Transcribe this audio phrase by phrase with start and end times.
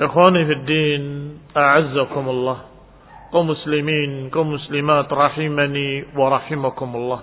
[0.00, 1.04] Ikhwani fi din,
[1.52, 2.72] a'azzakumullah.
[3.28, 7.20] Kaum muslimin, kaum muslimat rahimani wa rahimakumullah.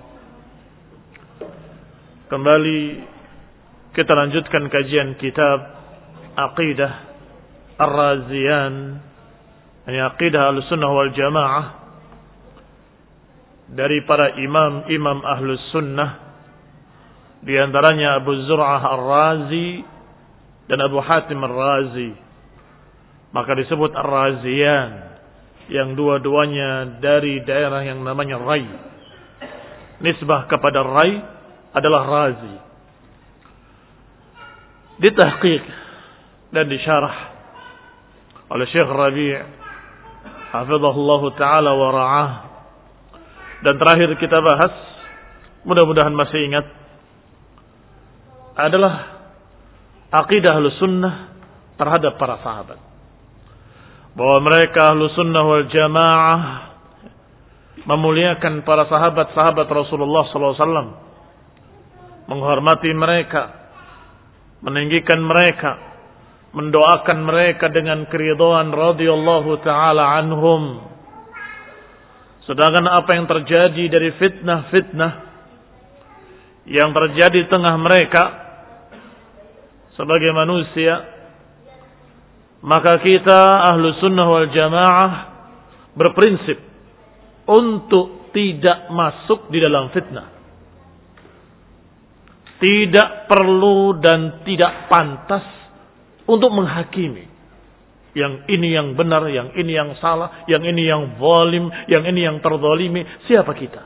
[2.30, 2.82] Kembali
[3.98, 5.74] kita lanjutkan kajian kitab
[6.38, 6.94] Aqidah
[7.82, 8.74] Ar-Raziyan,
[9.90, 11.66] yani Aqidah Al-Sunnah wal Jamaah
[13.74, 16.30] dari para imam-imam Ahlus Sunnah
[17.42, 19.82] di antaranya Abu Zur'ah Ar-Razi
[20.70, 22.27] dan Abu Hatim Ar-Razi.
[23.36, 24.92] Maka disebut Ar-Raziyan
[25.68, 28.64] yang dua-duanya dari daerah yang namanya Rai.
[30.00, 31.12] Nisbah kepada Rai
[31.76, 32.56] adalah Razi.
[34.98, 35.64] Ditahqiq
[36.56, 37.16] dan disyarah
[38.48, 39.36] oleh Syekh Rabi'
[40.56, 42.32] hafizahullah taala wa ra'ah.
[43.68, 44.74] Dan terakhir kita bahas,
[45.68, 46.66] mudah-mudahan masih ingat
[48.58, 48.94] adalah
[50.14, 51.36] akidah sunnah
[51.78, 52.87] terhadap para sahabat
[54.18, 56.40] bahwa mereka ahlu sunnah wal jamaah
[57.86, 60.90] memuliakan para sahabat-sahabat Rasulullah SAW,
[62.26, 63.54] menghormati mereka,
[64.66, 66.02] meninggikan mereka,
[66.52, 70.82] mendoakan mereka dengan keridhaan radhiyallahu taala anhum.
[72.50, 75.12] Sedangkan apa yang terjadi dari fitnah-fitnah
[76.68, 78.24] yang terjadi di tengah mereka
[79.96, 81.17] sebagai manusia
[82.66, 85.12] maka kita ahlu sunnah wal jamaah
[85.94, 86.58] berprinsip
[87.46, 90.28] untuk tidak masuk di dalam fitnah.
[92.58, 95.46] Tidak perlu dan tidak pantas
[96.26, 97.30] untuk menghakimi.
[98.18, 102.42] Yang ini yang benar, yang ini yang salah, yang ini yang zalim, yang ini yang
[102.42, 103.06] terzalimi.
[103.30, 103.82] Siapa kita?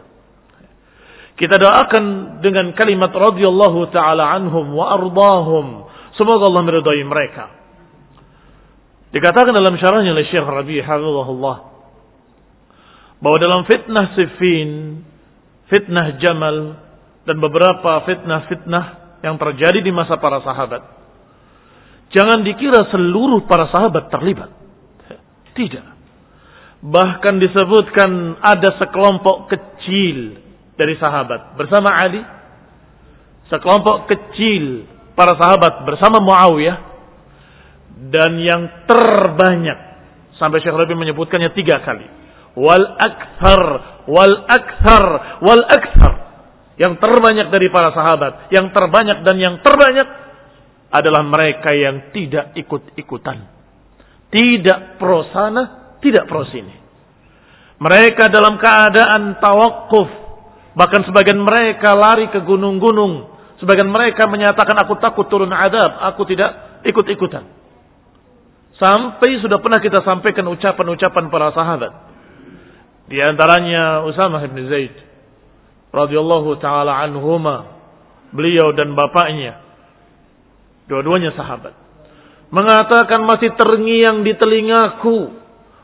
[1.36, 5.92] Kita doakan dengan kalimat radhiyallahu taala anhum wa ardahum.
[6.16, 7.60] Semoga Allah meridai mereka
[9.11, 11.57] Dikatakan dalam syarahnya oleh Syekh Rabi Hafizahullah
[13.19, 15.03] bahwa dalam fitnah Siffin,
[15.67, 16.79] fitnah Jamal
[17.27, 18.85] dan beberapa fitnah-fitnah
[19.22, 20.81] yang terjadi di masa para sahabat,
[22.16, 24.49] jangan dikira seluruh para sahabat terlibat.
[25.51, 25.88] Tidak.
[26.81, 30.39] Bahkan disebutkan ada sekelompok kecil
[30.79, 32.23] dari sahabat bersama Ali,
[33.52, 36.91] sekelompok kecil para sahabat bersama Muawiyah
[38.11, 39.79] dan yang terbanyak.
[40.40, 42.08] Sampai Syekh Rabi menyebutkannya tiga kali.
[42.58, 43.64] Wal akthar
[44.09, 45.05] wal akthar
[45.40, 46.14] wal akthar
[46.76, 50.08] yang terbanyak dari para sahabat yang terbanyak dan yang terbanyak
[50.91, 53.47] adalah mereka yang tidak ikut-ikutan.
[54.34, 56.76] Tidak pro sana tidak pro sini.
[57.79, 60.09] Mereka dalam keadaan tawakuf
[60.76, 63.32] bahkan sebagian mereka lari ke gunung-gunung.
[63.64, 67.61] Sebagian mereka menyatakan aku takut turun adab aku tidak ikut-ikutan
[68.81, 71.93] Sampai sudah pernah kita sampaikan ucapan-ucapan para sahabat.
[73.05, 74.97] Di antaranya Usama bin Zaid
[75.93, 77.78] radhiyallahu taala anhuma,
[78.33, 79.61] beliau dan bapaknya,
[80.89, 81.78] dua-duanya sahabat,
[82.49, 85.29] mengatakan masih terngiang di telingaku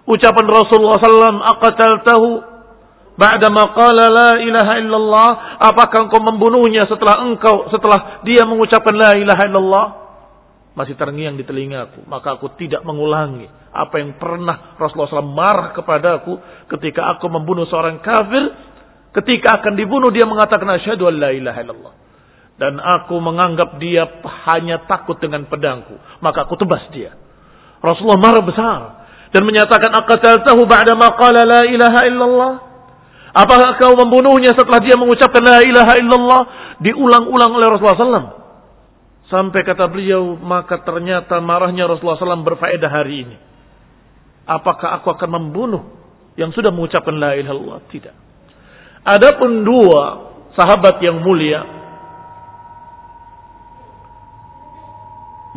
[0.09, 2.29] ucapan Rasulullah SAW, aqataltahu
[3.13, 3.47] ba'da
[3.77, 5.29] qala la ilaha illallah,
[5.61, 10.06] apakah engkau membunuhnya setelah engkau setelah dia mengucapkan la ilaha illallah?
[10.77, 16.38] Masih terngiang di telingaku, maka aku tidak mengulangi apa yang pernah Rasulullah SAW marah kepadaku
[16.69, 18.45] ketika aku membunuh seorang kafir,
[19.18, 21.94] ketika akan dibunuh dia mengatakan asyhadu an la ilaha illallah.
[22.57, 24.06] Dan aku menganggap dia
[24.50, 25.94] hanya takut dengan pedangku.
[26.25, 27.13] Maka aku tebas dia.
[27.81, 28.80] Rasulullah marah besar.
[29.30, 32.53] Dan menyatakan aqataltahu ba'da ma qala la ilaha illallah.
[33.38, 36.41] Apakah kau membunuhnya setelah dia mengucapkan la ilaha illallah?
[36.81, 38.37] Diulang-ulang oleh Rasulullah SAW.
[39.27, 43.38] Sampai kata beliau, maka ternyata marahnya Rasulullah SAW berfaedah hari ini.
[44.47, 45.83] Apakah aku akan membunuh
[46.39, 47.79] yang sudah mengucapkan la ilaha illallah?
[47.91, 48.15] Tidak.
[49.03, 50.03] Adapun dua
[50.56, 51.63] sahabat yang mulia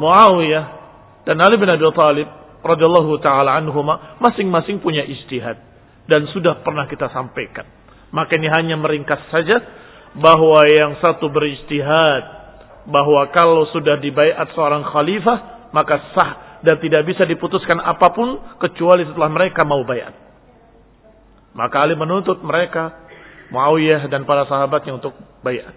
[0.00, 0.64] Muawiyah
[1.28, 2.28] dan Ali bin Abi Thalib
[2.64, 5.60] radhiyallahu taala anhuma masing-masing punya istihad
[6.08, 7.68] dan sudah pernah kita sampaikan.
[8.10, 9.60] Maka ini hanya meringkas saja
[10.16, 12.39] bahwa yang satu beristihad
[12.88, 16.30] bahwa kalau sudah dibaiat seorang khalifah maka sah
[16.60, 20.12] dan tidak bisa diputuskan apa pun kecuali setelah mereka mau bayat.
[21.56, 23.10] Maka Ali menuntut mereka
[23.50, 25.74] Muawiyah dan para sahabatnya untuk bayat.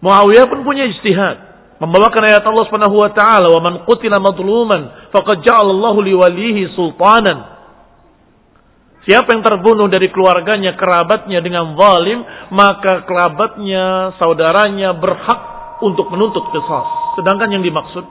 [0.00, 1.36] Muawiyah pun punya istihad
[1.76, 7.60] membawakan ayat Allah Subhanahu wa taala wa man qutila madluman faqad ja'ala Allah liwalihi sultanan
[9.00, 12.20] Siapa yang terbunuh dari keluarganya, kerabatnya dengan zalim,
[12.52, 15.40] maka kerabatnya, saudaranya berhak
[15.80, 16.88] untuk menuntut qisas.
[17.18, 18.04] Sedangkan yang dimaksud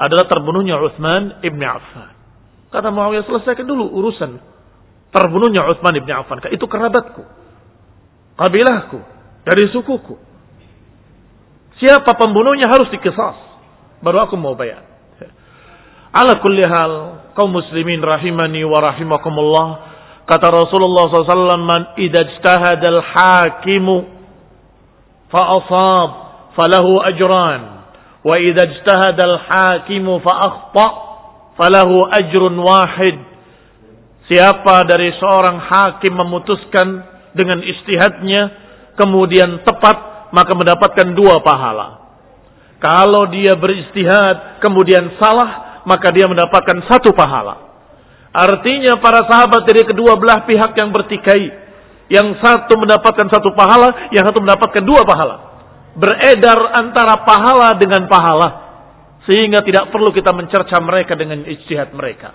[0.00, 2.16] adalah terbunuhnya Utsman ibn Affan.
[2.72, 4.40] Kata Muawiyah, selesaikan dulu urusan
[5.12, 6.40] terbunuhnya Utsman ibn Affan.
[6.48, 7.22] Itu kerabatku,
[8.40, 8.98] kabilahku,
[9.44, 10.16] dari sukuku.
[11.80, 13.36] Siapa pembunuhnya harus dikisas.
[14.00, 14.84] Baru aku mau bayar.
[16.10, 16.92] Ala kulli hal,
[17.38, 19.68] kaum muslimin rahimani wa rahimakumullah.
[20.26, 23.96] Kata Rasulullah SAW, Man idha ijtahada al-hakimu
[25.30, 27.62] fa'asab ajran.
[28.20, 30.86] Wa idha ijtahada al-hakimu fa'akhta
[31.56, 33.16] falahu ajrun wahid.
[34.30, 37.02] Siapa dari seorang hakim memutuskan
[37.34, 38.42] dengan istihadnya,
[38.94, 41.98] kemudian tepat maka mendapatkan dua pahala.
[42.78, 47.68] Kalau dia beristihad kemudian salah, maka dia mendapatkan satu pahala.
[48.30, 51.68] Artinya para sahabat dari kedua belah pihak yang bertikai.
[52.10, 55.49] Yang satu mendapatkan satu pahala, yang satu mendapatkan dua pahala.
[55.96, 58.48] Beredar antara pahala dengan pahala.
[59.26, 62.34] Sehingga tidak perlu kita mencerca mereka dengan istihad mereka.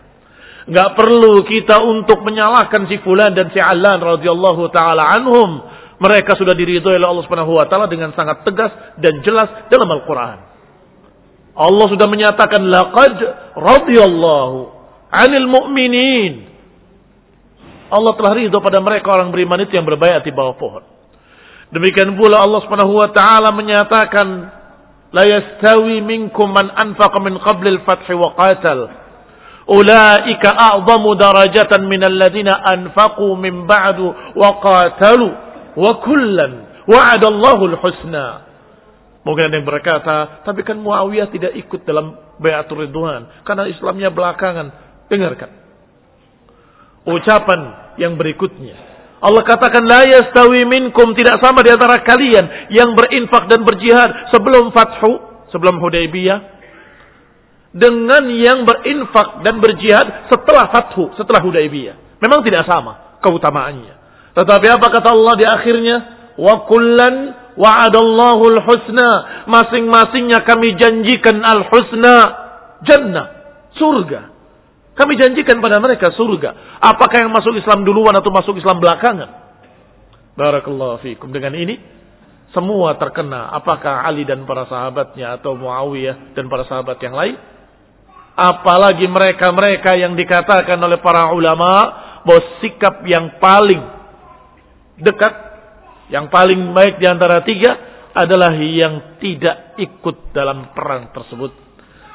[0.66, 5.62] Nggak perlu kita untuk menyalahkan si fulan dan si alan radhiyallahu taala anhum
[6.02, 10.40] mereka sudah diridhoi oleh Allah Subhanahu wa taala dengan sangat tegas dan jelas dalam Al-Qur'an.
[11.56, 13.16] Allah sudah menyatakan laqad
[13.56, 14.58] radhiyallahu
[15.14, 16.34] 'anil mu'minin.
[17.94, 20.95] Allah telah ridho pada mereka orang beriman itu yang berbayat di bawah pohon.
[21.74, 24.28] Demikian pula Allah Subhanahu wa taala menyatakan
[25.10, 28.80] la yastawi minkum man anfaqa min qabli al-fath wa qatal.
[29.66, 35.28] Ulaika a'zamu darajatan min alladhina anfaqu min ba'du wa qatalu
[35.74, 38.46] wa kullan wa'adallahu al-husna.
[39.26, 44.70] Mungkin ada yang berkata, tapi kan Muawiyah tidak ikut dalam Bayatul Ridwan karena Islamnya belakangan.
[45.10, 45.50] Dengarkan.
[47.10, 47.62] Ucapan
[47.98, 48.95] yang berikutnya.
[49.26, 54.70] Allah katakan la yastawi minkum tidak sama di antara kalian yang berinfak dan berjihad sebelum
[54.70, 55.18] fathu,
[55.50, 56.56] sebelum Hudaybiyah
[57.76, 62.24] dengan yang berinfak dan berjihad setelah fathu, setelah Hudaybiyah.
[62.24, 63.96] Memang tidak sama keutamaannya.
[64.32, 65.98] Tetapi apa kata Allah di akhirnya?
[66.40, 67.16] Wa kullan
[67.60, 69.12] wa'adallahu al-husna.
[69.52, 72.16] Masing-masingnya kami janjikan al-husna.
[72.88, 73.28] Jannah.
[73.76, 74.35] Surga.
[74.96, 76.80] Kami janjikan pada mereka surga.
[76.80, 79.30] Apakah yang masuk Islam duluan atau masuk Islam belakangan?
[80.40, 81.36] Barakallahu fiikum.
[81.36, 81.76] Dengan ini,
[82.56, 83.52] semua terkena.
[83.52, 87.36] Apakah Ali dan para sahabatnya atau Muawiyah dan para sahabat yang lain?
[88.36, 91.72] Apalagi mereka-mereka yang dikatakan oleh para ulama
[92.24, 93.80] bahwa sikap yang paling
[95.00, 95.34] dekat,
[96.12, 97.72] yang paling baik di antara tiga
[98.16, 101.52] adalah yang tidak ikut dalam perang tersebut.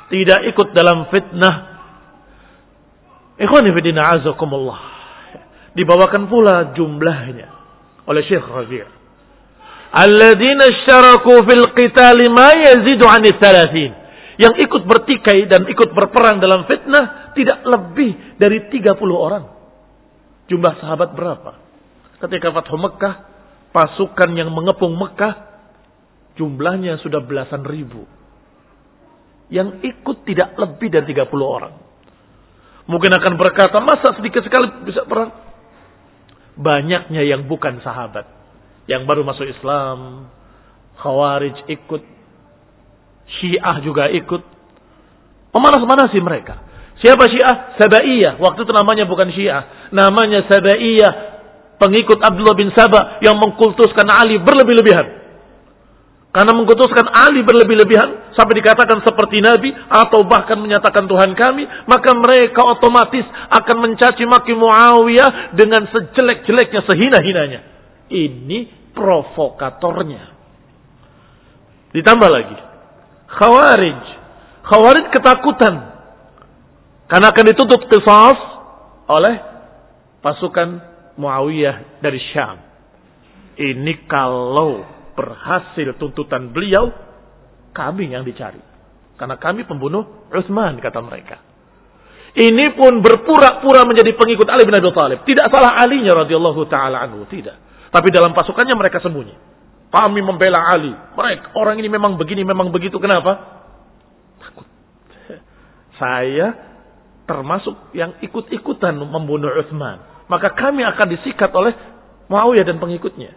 [0.08, 1.69] Tidak ikut dalam fitnah.
[3.40, 4.80] Ikhwani fidina azakumullah.
[5.73, 7.49] Dibawakan pula jumlahnya
[8.04, 8.99] oleh Syekh Rabi'
[9.90, 13.97] Alladzina syaraku fil qitali ma yazidu anis thalathin.
[14.40, 19.44] Yang ikut bertikai dan ikut berperang dalam fitnah tidak lebih dari 30 orang.
[20.49, 21.70] Jumlah sahabat berapa?
[22.20, 23.14] ketika Fathu Mekah
[23.73, 25.49] pasukan yang mengepung Mekah
[26.37, 28.04] jumlahnya sudah belasan ribu.
[29.50, 31.75] Yang ikut tidak lebih dari 30 orang.
[32.90, 35.30] Mungkin akan berkata, masa sedikit sekali bisa perang?
[36.59, 38.26] Banyaknya yang bukan sahabat.
[38.90, 40.26] Yang baru masuk Islam.
[40.99, 42.02] Khawarij ikut.
[43.30, 44.42] Syiah juga ikut.
[45.54, 46.66] Pemanas-manas sih mereka.
[46.99, 47.78] Siapa Syiah?
[47.78, 48.42] Sabaiyah.
[48.42, 49.94] Waktu itu namanya bukan Syiah.
[49.94, 51.14] Namanya Sabaiyah.
[51.78, 55.19] Pengikut Abdullah bin Sabah yang mengkultuskan Ali berlebih-lebihan.
[56.30, 62.62] Karena mengkutuskan Ali berlebih-lebihan sampai dikatakan seperti Nabi atau bahkan menyatakan Tuhan kami, maka mereka
[62.70, 67.60] otomatis akan mencaci maki Muawiyah dengan sejelek-jeleknya, sehina-hinanya.
[68.14, 68.58] Ini
[68.94, 70.22] provokatornya.
[71.99, 72.58] Ditambah lagi,
[73.26, 74.02] Khawarij.
[74.70, 75.75] Khawarij ketakutan
[77.10, 78.38] karena akan ditutup qisas
[79.10, 79.34] oleh
[80.22, 80.78] pasukan
[81.18, 82.62] Muawiyah dari Syam.
[83.58, 86.90] Ini kalau berhasil tuntutan beliau,
[87.71, 88.61] kami yang dicari.
[89.21, 91.37] Karena kami pembunuh Utsman kata mereka.
[92.31, 95.26] Ini pun berpura-pura menjadi pengikut Ali bin Abi Thalib.
[95.26, 97.59] Tidak salah Alinya radhiyallahu taala anhu, tidak.
[97.90, 99.35] Tapi dalam pasukannya mereka sembunyi.
[99.90, 100.95] Kami membela Ali.
[100.95, 103.02] Mereka orang ini memang begini, memang begitu.
[103.02, 103.67] Kenapa?
[104.38, 104.67] Takut.
[106.00, 106.55] Saya
[107.26, 109.99] termasuk yang ikut-ikutan membunuh Utsman.
[110.31, 111.75] Maka kami akan disikat oleh
[112.31, 113.35] Muawiyah dan pengikutnya.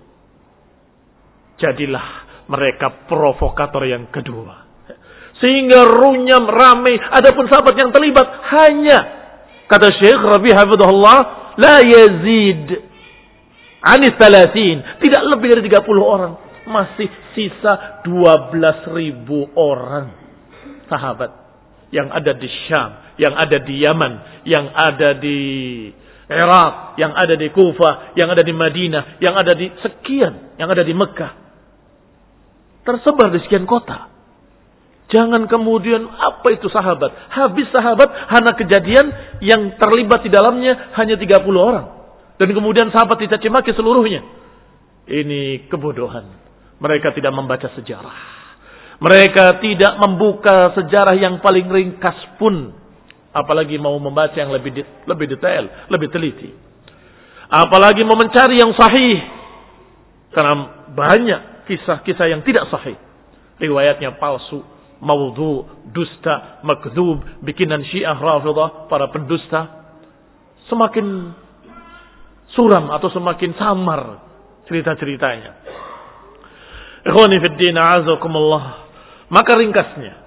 [1.64, 4.68] Jadilah mereka provokator yang kedua.
[5.40, 6.96] Sehingga runyam ramai.
[6.96, 9.00] Adapun sahabat yang terlibat hanya
[9.68, 11.20] kata Syekh Rabi Hafidhullah
[11.60, 12.68] la yazid
[13.84, 15.00] anis talatin.
[15.00, 16.34] Tidak lebih dari 30 orang.
[16.64, 20.16] Masih sisa 12 ribu orang
[20.88, 21.32] sahabat
[21.92, 24.14] yang ada di Syam, yang ada di Yaman,
[24.48, 25.40] yang ada di
[26.32, 30.88] Irak, yang ada di Kufah, yang ada di Madinah, yang ada di sekian, yang ada
[30.88, 31.43] di Mekah
[32.84, 34.14] tersebar di sekian kota.
[35.14, 37.12] Jangan kemudian apa itu sahabat?
[37.30, 39.06] Habis sahabat hanya kejadian
[39.46, 41.86] yang terlibat di dalamnya hanya 30 orang.
[42.42, 44.26] Dan kemudian sahabat dicaci maki seluruhnya.
[45.06, 46.26] Ini kebodohan.
[46.82, 48.18] Mereka tidak membaca sejarah.
[48.98, 52.74] Mereka tidak membuka sejarah yang paling ringkas pun.
[53.34, 56.50] Apalagi mau membaca yang lebih lebih detail, lebih teliti.
[57.54, 59.18] Apalagi mau mencari yang sahih.
[60.34, 62.98] Karena banyak kisah-kisah yang tidak sahih.
[63.60, 64.64] Riwayatnya palsu,
[65.04, 69.84] maudhu, dusta, makdub, bikinan syiah rafidah, para pendusta.
[70.72, 71.36] Semakin
[72.56, 74.02] suram atau semakin samar
[74.66, 75.52] cerita-ceritanya.
[79.28, 80.24] Maka ringkasnya.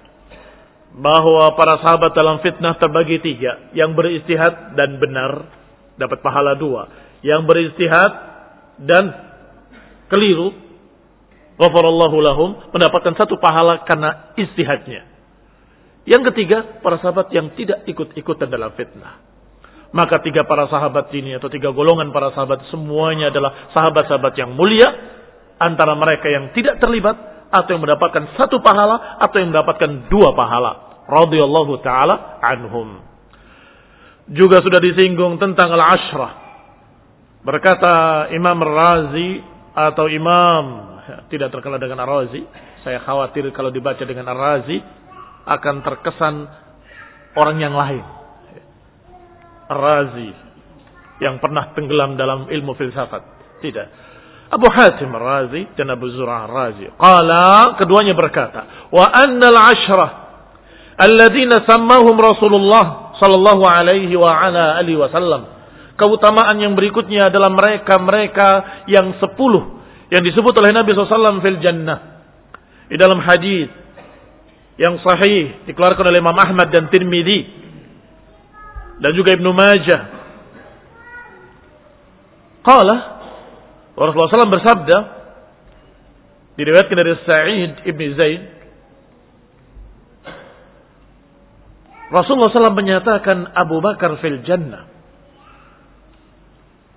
[0.97, 3.73] Bahwa para sahabat dalam fitnah terbagi tiga.
[3.73, 5.49] Yang beristihad dan benar.
[5.97, 6.85] Dapat pahala dua.
[7.25, 8.11] Yang beristihad
[8.77, 9.09] dan
[10.13, 10.66] keliru
[11.57, 15.09] Ghafarallahu lahum mendapatkan satu pahala karena istihadnya.
[16.07, 19.19] Yang ketiga, para sahabat yang tidak ikut-ikutan dalam fitnah.
[19.91, 24.87] Maka tiga para sahabat ini atau tiga golongan para sahabat semuanya adalah sahabat-sahabat yang mulia
[25.57, 27.15] antara mereka yang tidak terlibat
[27.49, 31.03] atau yang mendapatkan satu pahala atau yang mendapatkan dua pahala.
[31.07, 32.99] Radhiyallahu taala anhum.
[34.27, 36.33] Juga sudah disinggung tentang al-ashrah.
[37.47, 39.39] Berkata Imam Razi
[39.71, 40.86] atau Imam
[41.31, 42.43] tidak terkenal dengan Ar-Razi.
[42.83, 44.77] Saya khawatir kalau dibaca dengan Ar-Razi
[45.47, 46.35] akan terkesan
[47.39, 48.03] orang yang lain.
[49.67, 50.29] Ar-Razi
[51.23, 53.23] yang pernah tenggelam dalam ilmu filsafat.
[53.63, 53.87] Tidak.
[54.47, 56.87] Abu Hatim Ar-Razi dan Abu Zur'ah Ar-Razi.
[56.95, 60.11] Qala keduanya berkata, "Wa anna al-ashrah
[60.95, 65.55] alladziina sammahum Rasulullah sallallahu alaihi wa ala alihi wasallam."
[65.97, 69.76] Keutamaan yang berikutnya adalah mereka-mereka yang sepuluh
[70.07, 72.23] yang disebut oleh Nabi SAW fil jannah.
[72.87, 73.67] Di dalam hadis
[74.79, 77.39] yang sahih dikeluarkan oleh Imam Ahmad dan Tirmidzi
[79.03, 80.01] dan juga Ibnu Majah.
[82.63, 82.95] Qala
[83.97, 84.97] Rasulullah SAW bersabda
[86.57, 88.41] diriwayatkan dari Sa'id ibn Zaid
[92.07, 94.89] Rasulullah SAW menyatakan Abu Bakar fil jannah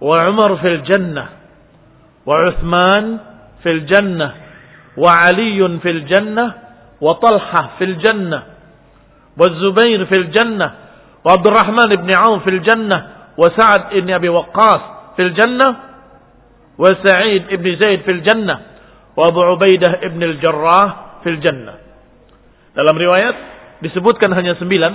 [0.01, 1.40] wa Umar fil jannah
[2.31, 3.05] wa Uthman
[3.67, 4.31] fil jannah
[4.95, 6.51] wa Aliun fil jannah
[7.03, 8.43] wa Talha fil jannah
[9.35, 10.71] wa Zubair fil jannah
[11.27, 13.19] wa Abdurrahman ibn Auf fil jannah
[15.21, 15.69] في الجنة
[16.81, 18.57] وسعيد Abi زيد في الجنة
[19.17, 20.87] wa Sa'id ibn Zaid
[21.27, 21.77] fil jannah.
[22.73, 23.37] Dalam riwayat
[23.85, 24.93] disebutkan hanya sembilan.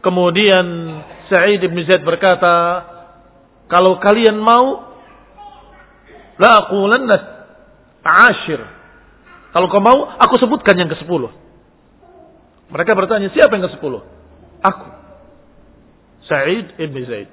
[0.00, 0.66] Kemudian
[1.28, 2.54] Sa'id ibn Zaid berkata,
[3.68, 4.91] kalau kalian mau
[6.40, 7.16] La aqulanna
[8.04, 8.60] ashir.
[9.52, 11.22] Kalau kau mau, aku sebutkan yang ke-10.
[12.72, 13.94] Mereka bertanya, siapa yang ke-10?
[14.64, 14.86] Aku.
[16.24, 17.28] Sa'id ibn Zaid.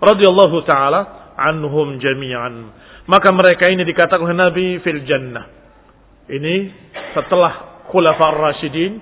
[0.00, 1.00] Radiyallahu ta'ala
[1.36, 2.72] anhum jami'an.
[3.04, 5.44] Maka mereka ini dikatakan oleh Nabi fil jannah.
[6.30, 6.54] Ini
[7.12, 8.92] setelah khulafa ar-rasyidin.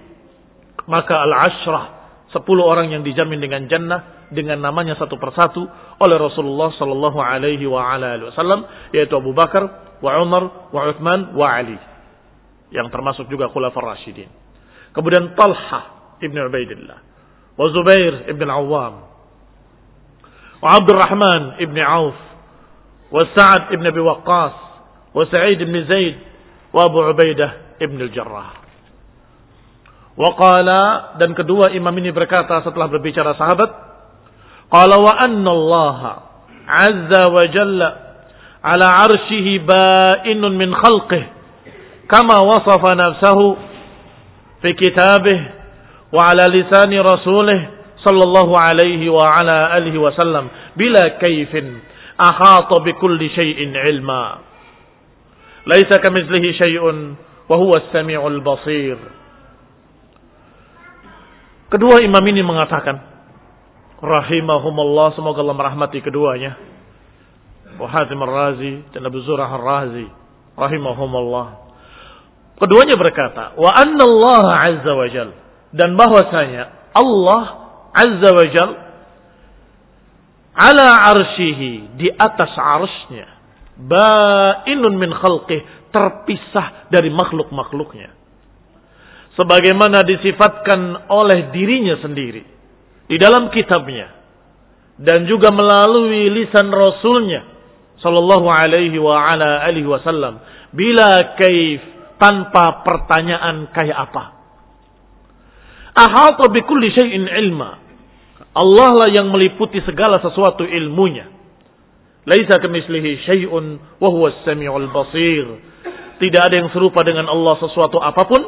[0.91, 1.87] Maka al-ashrah.
[2.35, 5.65] Sepuluh orang yang dijamin dengan jannah dengan namanya satu persatu
[5.99, 11.79] oleh Rasulullah sallallahu alaihi wasallam yaitu Abu Bakar, wa Umar, wa Uthman, wa Ali.
[12.69, 14.29] Yang termasuk juga khulafar rasyidin.
[14.93, 16.99] Kemudian Talha ibn Ubaidillah,
[17.57, 18.95] wa Zubair ibn Awam,
[20.61, 22.19] wa Abdurrahman ibn Auf,
[23.09, 24.55] wa Sa'ad ibn Abi Waqqas,
[25.17, 26.17] wa Sa'id ibn Zaid,
[26.77, 28.69] wa Abu Ubaidah ibn al-Jarrah.
[30.19, 33.88] Waqala dan kedua imam ini berkata setelah berbicara sahabat,
[34.69, 35.99] قال وأن الله
[36.69, 37.81] عز وجل
[38.65, 41.25] على عرشه بائن من خلقه
[42.11, 43.57] كما وصف نفسه
[44.63, 45.41] في كتابه
[46.13, 47.61] وعلى لسان رسوله
[48.05, 50.45] صلى الله عليه وعلى آله وسلم
[50.77, 51.53] بلا كيف
[52.21, 54.25] أحاط بكل شيء علما.
[55.67, 56.85] ليس كمثله شيء
[57.49, 58.99] وهو السميع البصير.
[61.69, 62.97] Kedua imam ini mengatakan,
[63.99, 66.59] rahimahumullah, semoga Allah merahmati keduanya.
[67.79, 70.07] Wahatim al-Razi dan Abu Zurah al-Razi,
[70.59, 71.47] rahimahumullah.
[72.59, 75.31] Keduanya berkata, wa anna Allah azza wa jal.
[75.71, 77.43] Dan bahwasanya Allah
[77.95, 78.71] azza wa jal
[80.59, 83.31] ala arshihi, di atas arsnya,
[83.79, 85.63] ba'inun min khalqih,
[85.95, 88.19] terpisah dari makhluk-makhluknya
[89.39, 92.58] sebagaimana disifatkan oleh dirinya sendiri
[93.09, 94.13] di dalam kitabnya
[95.01, 97.43] dan juga melalui lisan rasulnya
[97.99, 100.39] sallallahu alaihi wa ala alihi wasallam
[100.71, 101.81] bila kaif
[102.19, 104.25] tanpa pertanyaan kayak apa?
[105.99, 107.87] Ahata bi kulli syai'in ilma.
[108.59, 111.31] Allah lah yang meliputi segala sesuatu ilmunya.
[112.27, 115.47] Laisa kamitslihi syai'un wa huwa as-sami'ul basir.
[116.19, 118.43] Tidak ada yang serupa dengan Allah sesuatu apa pun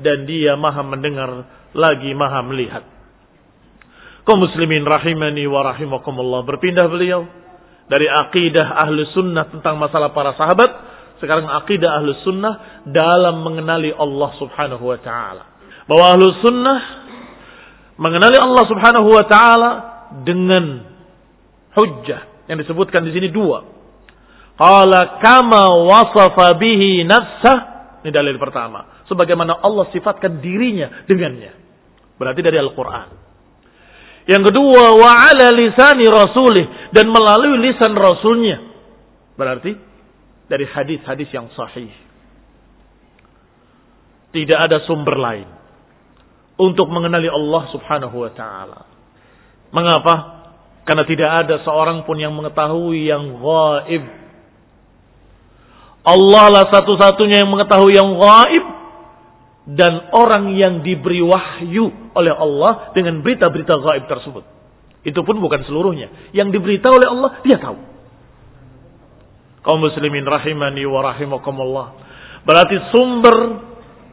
[0.00, 1.30] dan dia maha mendengar
[1.76, 2.84] lagi maha melihat.
[4.30, 6.46] Kau muslimin rahimani wa rahimakumullah.
[6.46, 7.26] Berpindah beliau
[7.90, 10.70] dari akidah ahlu sunnah tentang masalah para sahabat.
[11.18, 15.44] Sekarang akidah ahlu sunnah dalam mengenali Allah subhanahu wa ta'ala.
[15.90, 16.78] Bahwa ahlu sunnah
[17.98, 19.70] mengenali Allah subhanahu wa ta'ala
[20.22, 20.78] dengan
[21.74, 22.46] hujjah.
[22.46, 23.66] Yang disebutkan di sini dua.
[24.54, 27.58] Qala kama wasafa bihi nafsah.
[28.06, 31.50] Ini dalil pertama sebagaimana Allah sifatkan dirinya dengannya.
[32.14, 33.29] Berarti dari Al-Quran.
[34.30, 36.94] Yang kedua, wa ala lisani rasulih.
[36.94, 38.62] Dan melalui lisan rasulnya.
[39.34, 39.74] Berarti
[40.46, 41.90] dari hadis-hadis yang sahih.
[44.30, 45.48] Tidak ada sumber lain.
[46.62, 48.80] Untuk mengenali Allah subhanahu wa ta'ala.
[49.74, 50.14] Mengapa?
[50.86, 54.04] Karena tidak ada seorang pun yang mengetahui yang gaib.
[56.06, 58.64] Allah lah satu-satunya yang mengetahui yang gaib
[59.68, 64.44] dan orang yang diberi wahyu oleh Allah dengan berita-berita gaib tersebut.
[65.04, 66.32] Itu pun bukan seluruhnya.
[66.32, 67.78] Yang diberitahu oleh Allah, dia tahu.
[69.60, 71.86] Kaum muslimin rahimani wa rahimakumullah.
[72.44, 73.36] Berarti sumber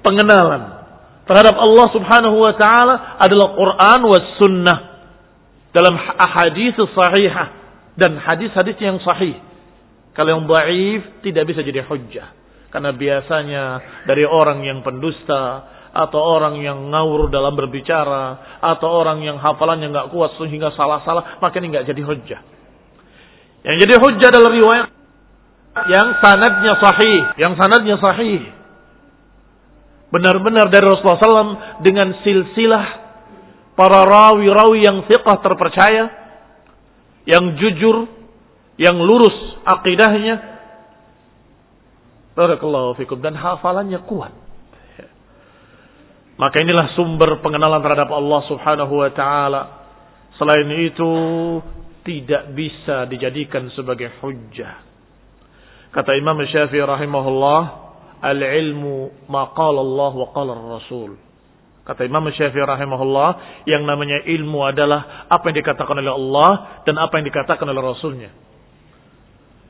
[0.03, 0.83] pengenalan
[1.23, 4.79] terhadap Allah subhanahu wa ta'ala adalah Quran wa sunnah.
[5.71, 5.95] Dalam
[6.35, 7.47] hadis sahihah.
[7.97, 9.41] Dan hadis-hadis yang sahih.
[10.13, 12.29] Kalau yang baif tidak bisa jadi hujjah.
[12.67, 13.63] Karena biasanya
[14.03, 20.09] dari orang yang pendusta atau orang yang ngawur dalam berbicara atau orang yang hafalannya nggak
[20.13, 22.41] kuat sehingga salah-salah, maka ini nggak jadi hujjah.
[23.65, 24.87] Yang jadi hujjah adalah riwayat
[25.89, 28.41] yang sanadnya sahih, yang sanadnya sahih.
[30.07, 32.85] Benar-benar dari Rasulullah SAW dengan silsilah
[33.75, 36.03] para rawi-rawi yang siqah terpercaya,
[37.27, 38.07] yang jujur,
[38.79, 39.35] yang lurus
[39.67, 40.56] akidahnya,
[42.37, 43.17] Barakallahu fikum.
[43.17, 44.45] Dan hafalannya kuat.
[46.37, 49.61] Maka inilah sumber pengenalan terhadap Allah subhanahu wa ta'ala.
[50.37, 51.09] Selain itu,
[52.05, 54.85] tidak bisa dijadikan sebagai hujjah.
[55.89, 57.61] Kata Imam Syafi'i rahimahullah,
[58.21, 61.17] al-ilmu maqala Allah wa qala Rasul.
[61.89, 67.17] Kata Imam Syafi'i rahimahullah, yang namanya ilmu adalah apa yang dikatakan oleh Allah dan apa
[67.17, 68.29] yang dikatakan oleh Rasulnya.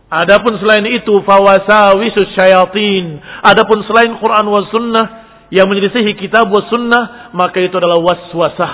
[0.08, 3.20] Adapun selain itu fawasawisus syayatin.
[3.44, 5.06] Adapun selain Quran wa sunnah
[5.52, 8.74] yang menyelisihi kitab wa sunnah, maka itu adalah waswasah,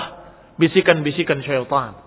[0.58, 1.98] bisikan-bisikan syaitan.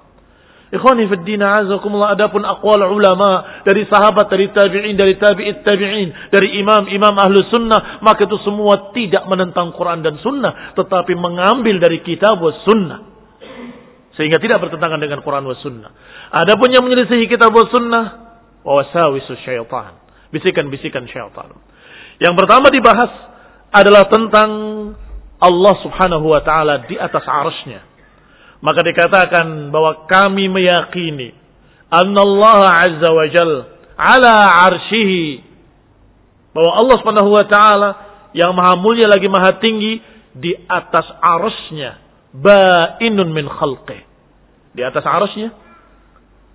[0.68, 6.60] Ikhwani fi din azakumullah adapun aqwal ulama dari sahabat, dari tabi'in, dari tabi'it tabi'in, dari
[6.60, 12.44] imam-imam ahlu sunnah, maka itu semua tidak menentang Quran dan sunnah, tetapi mengambil dari kitab
[12.44, 13.00] wa sunnah.
[14.20, 15.92] Sehingga tidak bertentangan dengan Quran wa sunnah.
[16.36, 18.27] Adapun yang menyelisihi kitab wa sunnah,
[18.67, 19.95] wasawisu syaitan.
[20.36, 21.56] Bisikan-bisikan syaitan.
[22.19, 23.12] Yang pertama dibahas
[23.71, 24.49] adalah tentang
[25.38, 27.86] Allah subhanahu wa ta'ala di atas arasnya
[28.62, 31.34] maka dikatakan bahwa kami meyakini
[31.93, 33.51] Allah azza wa jal
[33.95, 34.36] ala
[34.69, 35.45] arshihi
[36.51, 37.89] bahwa Allah subhanahu wa ta'ala
[38.34, 40.01] yang maha mulia lagi maha tinggi
[40.34, 42.01] di atas arusnya
[42.34, 44.01] ba'inun min khalqih
[44.73, 45.53] di atas arusnya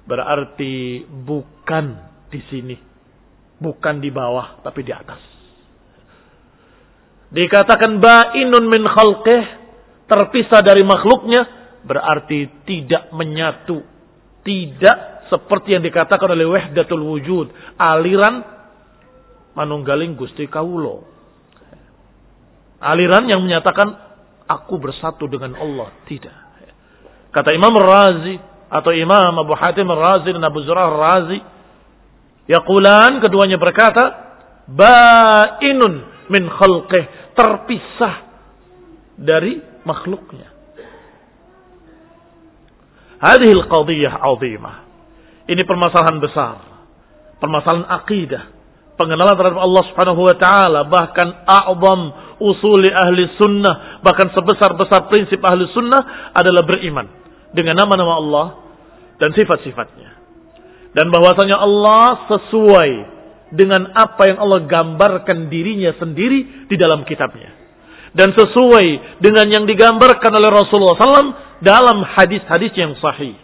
[0.07, 1.52] berarti bukan
[2.29, 2.77] di sini
[3.59, 5.23] bukan di bawah tapi di atas
[7.33, 9.43] dikatakan ba'inun min khalqih
[10.13, 13.81] terpisah dari makhluknya berarti tidak menyatu.
[14.43, 17.49] Tidak seperti yang dikatakan oleh wahdatul wujud.
[17.79, 18.43] Aliran
[19.57, 21.07] manunggaling gusti kaulo.
[22.83, 23.89] Aliran yang menyatakan
[24.51, 25.95] aku bersatu dengan Allah.
[26.05, 26.37] Tidak.
[27.33, 28.37] Kata Imam Razi
[28.73, 31.37] atau Imam Abu Hatim Razi dan Abu Zurah Razi.
[32.49, 34.33] Yaqulan keduanya berkata.
[34.65, 35.93] Ba'inun
[36.33, 37.37] min khalqih.
[37.37, 38.15] Terpisah
[39.21, 40.49] dari makhluknya.
[43.21, 44.77] Hadihil qadiyah azimah.
[45.53, 46.57] Ini permasalahan besar.
[47.45, 48.43] Permasalahan akidah.
[48.97, 50.81] Pengenalan terhadap Allah subhanahu wa ta'ala.
[50.89, 52.01] Bahkan a'zam
[52.41, 54.01] usuli ahli sunnah.
[54.01, 57.21] Bahkan sebesar-besar prinsip ahli sunnah adalah beriman.
[57.53, 58.47] Dengan nama-nama Allah
[59.23, 60.19] dan sifat-sifatnya.
[60.99, 62.91] Dan bahwasanya Allah sesuai
[63.55, 67.55] dengan apa yang Allah gambarkan dirinya sendiri di dalam kitabnya.
[68.13, 73.39] Dan sesuai dengan yang digambarkan oleh Rasulullah SAW dalam hadis-hadis yang sahih.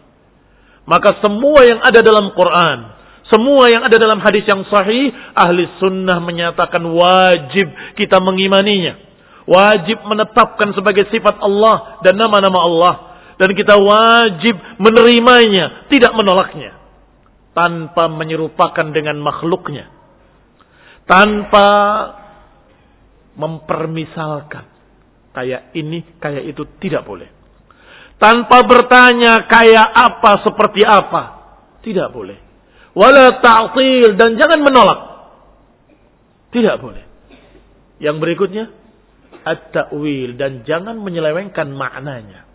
[0.84, 2.78] Maka semua yang ada dalam Quran,
[3.32, 9.08] semua yang ada dalam hadis yang sahih, ahli sunnah menyatakan wajib kita mengimaninya.
[9.48, 12.94] Wajib menetapkan sebagai sifat Allah dan nama-nama Allah.
[13.38, 16.74] Dan kita wajib menerimanya, tidak menolaknya.
[17.54, 19.90] Tanpa menyerupakan dengan makhluknya.
[21.06, 21.66] Tanpa
[23.38, 24.66] mempermisalkan.
[25.32, 27.38] Kayak ini, kayak itu tidak boleh
[28.18, 31.22] tanpa bertanya kayak apa seperti apa.
[31.80, 32.38] Tidak boleh.
[32.92, 35.00] Wala ta'til dan jangan menolak.
[36.50, 37.06] Tidak boleh.
[38.02, 38.64] Yang berikutnya
[39.46, 42.47] at-ta'wil dan jangan menyelewengkan maknanya.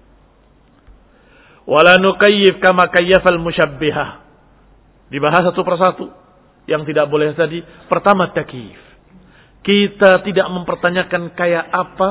[1.63, 4.23] Wala nukayyif kama kayyafal musyabbihah.
[5.07, 6.05] Dibahas satu persatu.
[6.67, 7.63] Yang tidak boleh tadi.
[7.91, 8.79] Pertama takyif.
[9.63, 12.09] Kita tidak mempertanyakan kayak apa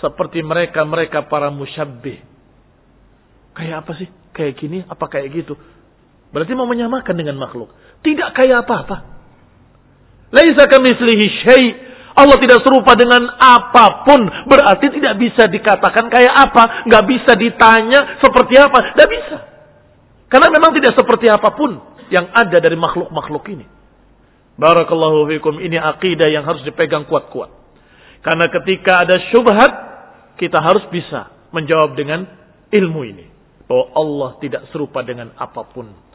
[0.00, 2.30] seperti mereka-mereka para musyabbih
[3.56, 4.08] Kayak apa sih?
[4.30, 4.78] Kayak gini?
[4.86, 5.54] Apa kayak gitu?
[6.30, 7.74] Berarti mau menyamakan dengan makhluk.
[8.00, 8.96] Tidak kayak apa-apa.
[10.30, 11.64] Laisa kamislihi syai.
[12.16, 14.20] Allah tidak serupa dengan apa pun.
[14.50, 16.86] Berarti tidak bisa dikatakan kayak apa.
[16.90, 18.78] Nggak bisa ditanya seperti apa.
[18.94, 19.38] Tidak bisa.
[20.30, 21.78] Karena memang tidak seperti apa pun
[22.10, 23.66] yang ada dari makhluk-makhluk ini.
[24.58, 25.62] Barakallahu fikum.
[25.62, 27.50] Ini akidah yang harus dipegang kuat-kuat.
[28.20, 29.72] Karena ketika ada syubhat,
[30.36, 32.28] kita harus bisa menjawab dengan
[32.68, 33.26] ilmu ini
[33.64, 36.09] bahwa Allah tidak serupa dengan apa pun.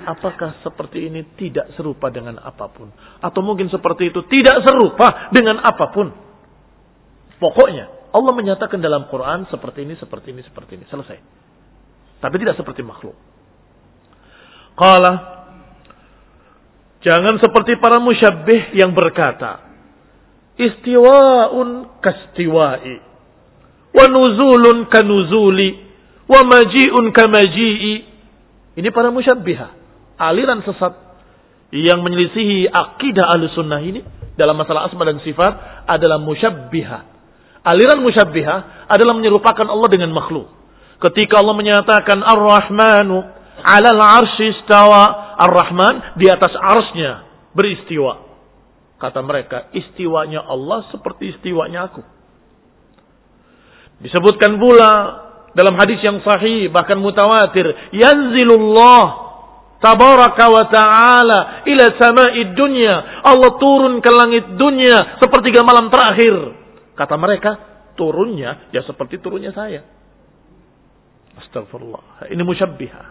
[0.00, 2.90] Apakah seperti ini tidak serupa dengan apa pun?
[3.20, 6.10] Atau mungkin seperti itu tidak serupa dengan apa pun?
[7.38, 10.84] Pokoknya Allah menyatakan dalam Quran seperti ini, seperti ini, seperti ini.
[10.90, 11.18] Selesai.
[12.20, 13.14] Tapi tidak seperti makhluk.
[14.74, 15.40] Qala
[17.00, 19.64] Jangan seperti para musyabbih yang berkata,
[20.60, 22.96] istiwa'un kastiwa'i,
[23.96, 25.80] wa nuzulun kanuzuli,
[26.28, 28.09] wa maji'un kamaji'i.
[28.78, 29.68] Ini para musyabbiha.
[30.20, 30.94] Aliran sesat
[31.70, 34.02] yang menyelisihi akidah ahli sunnah ini
[34.34, 36.98] dalam masalah asma dan sifat adalah musyabbiha.
[37.66, 40.48] Aliran musyabbiha adalah menyerupakan Allah dengan makhluk.
[41.00, 43.16] Ketika Allah menyatakan Ar-Rahmanu
[43.64, 45.32] alal arsy istawa.
[45.40, 47.24] Ar-Rahman di atas arsnya
[47.56, 48.28] beristiwa.
[49.00, 52.04] Kata mereka, istiwanya Allah seperti istiwanya aku.
[54.04, 54.90] Disebutkan pula
[55.50, 59.30] dalam hadis yang sahih bahkan mutawatir yanzilullah
[59.82, 63.24] tabaraka wa taala ila sama'id dunya.
[63.24, 66.54] Allah turun ke langit dunia sepertiga malam terakhir.
[66.94, 67.50] Kata mereka
[67.96, 69.82] turunnya ya seperti turunnya saya.
[71.40, 73.06] Astagfirullah ini musyabbihah.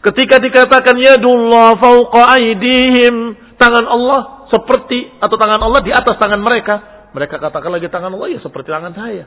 [0.00, 7.02] Ketika dikatakan yadullah fauqa aidihim tangan Allah seperti atau tangan Allah di atas tangan mereka.
[7.10, 9.26] Mereka katakan lagi tangan Allah ya seperti tangan saya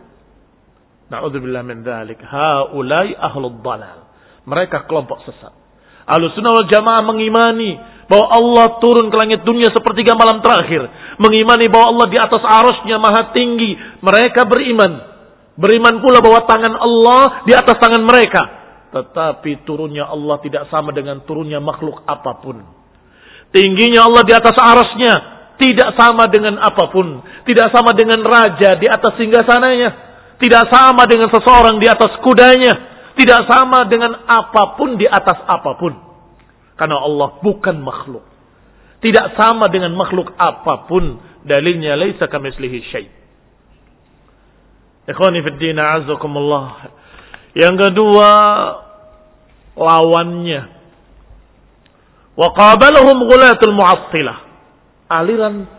[1.11, 2.19] Na'udzubillah min dzalik.
[2.23, 4.07] Haulai ahlul dalal.
[4.43, 5.51] Mereka kelompok sesat.
[6.03, 7.79] Ahlussunnah wal jamaah mengimani
[8.11, 10.83] bahwa Allah turun ke langit dunia sepertiga malam terakhir.
[11.19, 13.75] Mengimani bahwa Allah di atas arusnya maha tinggi.
[14.03, 14.91] Mereka beriman.
[15.55, 18.41] Beriman pula bahwa tangan Allah di atas tangan mereka.
[18.93, 22.61] Tetapi turunnya Allah tidak sama dengan turunnya makhluk apa pun.
[23.53, 25.13] Tingginya Allah di atas arusnya
[25.57, 27.21] tidak sama dengan apa pun.
[27.47, 30.12] Tidak sama dengan raja di atas singgasananya.
[30.43, 35.77] Tidak sama dengan seseorang di atas kudanya tidak sama dengan apa pun di atas apa
[35.77, 35.93] pun.
[36.73, 38.25] Karena Allah bukan makhluk.
[39.05, 41.21] Tidak sama dengan makhluk apa pun.
[41.45, 43.07] Dalilnya laisa kamislihi syai.
[45.05, 46.89] Ikhwani fid din azakumullah.
[47.53, 48.29] Yang kedua
[49.77, 50.61] lawannya.
[52.33, 54.37] Wa qabalahum ghulatul mu'attilah.
[55.13, 55.69] Aliran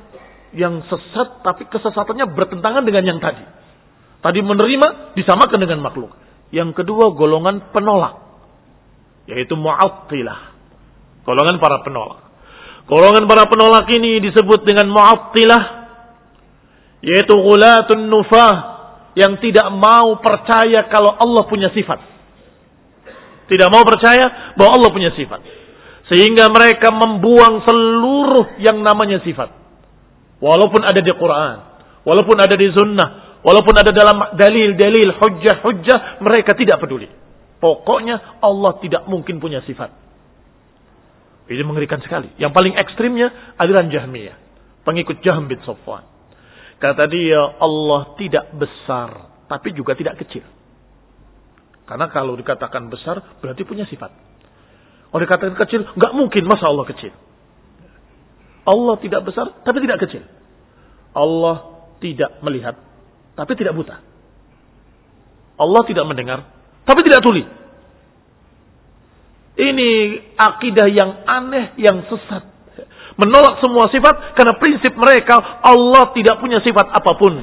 [0.55, 3.43] yang sesat tapi kesesatannya bertentangan dengan yang tadi.
[4.25, 6.17] Tadi menerima disamakan dengan makhluk.
[6.49, 8.25] Yang kedua golongan penolak.
[9.29, 10.57] Yaitu mu'attilah.
[11.29, 12.25] Golongan para penolak.
[12.89, 15.63] Golongan para penolak ini disebut dengan mu'attilah.
[17.05, 18.55] Yaitu gulatun nufah.
[19.13, 22.01] Yang tidak mau percaya kalau Allah punya sifat.
[23.45, 25.45] Tidak mau percaya bahwa Allah punya sifat.
[26.09, 29.53] Sehingga mereka membuang seluruh yang namanya sifat.
[30.41, 31.57] Walaupun ada di Quran.
[32.09, 37.13] Walaupun ada di sunnah Walaupun ada dalam dalil-dalil, hujjah-hujjah, mereka tidak peduli.
[37.61, 39.93] Pokoknya Allah tidak mungkin punya sifat.
[41.45, 42.33] Ini mengerikan sekali.
[42.41, 44.37] Yang paling ekstrimnya aliran Jahmiyah.
[44.85, 46.09] Pengikut Jahm bin Sofwan.
[46.81, 49.45] Kata dia Allah tidak besar.
[49.45, 50.45] Tapi juga tidak kecil.
[51.85, 54.09] Karena kalau dikatakan besar berarti punya sifat.
[55.13, 57.13] Kalau dikatakan kecil nggak mungkin masa Allah kecil.
[58.65, 60.25] Allah tidak besar tapi tidak kecil.
[61.13, 62.81] Allah tidak melihat
[63.35, 63.99] tapi tidak buta.
[65.55, 66.47] Allah tidak mendengar,
[66.87, 67.43] tapi tidak tuli.
[69.55, 69.91] Ini
[70.35, 72.51] akidah yang aneh, yang sesat.
[73.15, 77.39] Menolak semua sifat karena prinsip mereka Allah tidak punya sifat apa pun.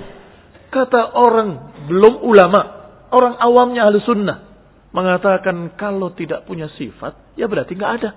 [0.67, 4.51] Kata orang belum ulama, orang awamnya ahli sunnah
[4.91, 8.09] mengatakan kalau tidak punya sifat ya berarti nggak ada.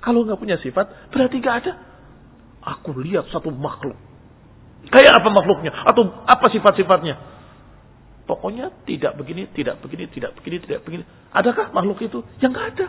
[0.00, 1.72] Kalau nggak punya sifat berarti nggak ada.
[2.64, 4.07] Aku lihat satu makhluk
[4.86, 5.74] Kayak apa makhluknya?
[5.84, 7.18] Atau apa sifat-sifatnya?
[8.28, 11.04] Pokoknya tidak begini, tidak begini, tidak begini, tidak begini.
[11.32, 12.20] Adakah makhluk itu?
[12.44, 12.86] Yang enggak ada.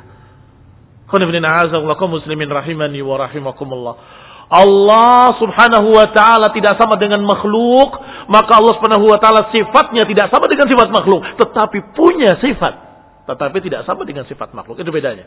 [2.12, 3.96] muslimin rahimani wa rahimakumullah.
[4.50, 7.90] Allah subhanahu wa ta'ala tidak sama dengan makhluk.
[8.28, 11.22] Maka Allah subhanahu wa ta'ala sifatnya tidak sama dengan sifat makhluk.
[11.40, 12.74] Tetapi punya sifat.
[13.30, 14.82] Tetapi tidak sama dengan sifat makhluk.
[14.82, 15.24] Itu bedanya.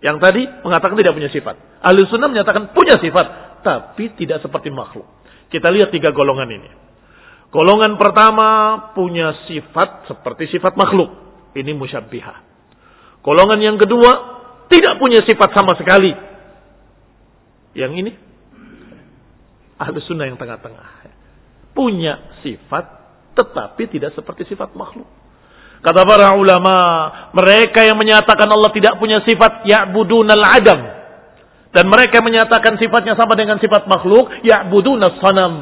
[0.00, 1.56] Yang tadi mengatakan tidak punya sifat.
[1.84, 3.26] Ahli sunnah menyatakan punya sifat.
[3.66, 5.19] Tapi tidak seperti makhluk.
[5.50, 6.70] Kita lihat tiga golongan ini.
[7.50, 8.48] Golongan pertama
[8.94, 11.10] punya sifat seperti sifat makhluk.
[11.58, 12.38] Ini musyabbihah.
[13.26, 14.10] Golongan yang kedua
[14.70, 16.14] tidak punya sifat sama sekali.
[17.74, 18.12] Yang ini
[19.82, 21.10] ahli sunnah yang tengah-tengah.
[21.74, 22.84] Punya sifat
[23.34, 25.08] tetapi tidak seperti sifat makhluk.
[25.80, 26.76] Kata para ulama,
[27.32, 30.99] mereka yang menyatakan Allah tidak punya sifat ya'budunal adam.
[31.70, 35.54] Dan mereka menyatakan sifatnya sama dengan sifat makhluk, ya'buduna sanam.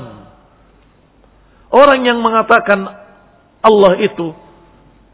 [1.68, 2.80] Orang yang mengatakan
[3.60, 4.32] Allah itu